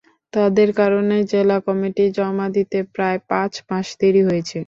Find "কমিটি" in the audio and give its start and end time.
1.65-2.05